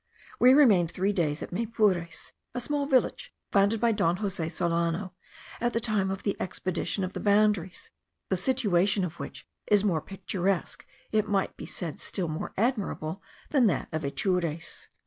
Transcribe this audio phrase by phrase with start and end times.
[0.39, 5.13] We remained three days at Maypures, a small village founded by Don Jose Solano
[5.59, 7.91] at the time of the expedition of the boundaries,
[8.29, 13.67] the situation of which is more picturesque, it might be said still more admirable, than
[13.67, 14.87] that of Atures.